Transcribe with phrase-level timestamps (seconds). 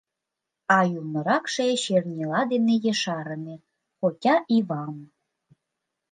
[0.77, 3.55] А ӱлныракше чернила дене ешарыме:
[3.99, 4.95] «хотя и вам».